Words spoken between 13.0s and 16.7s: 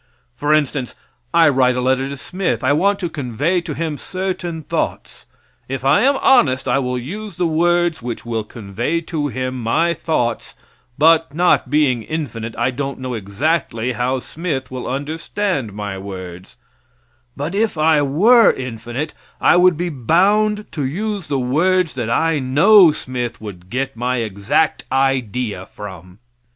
exactly how Smith will understand my words;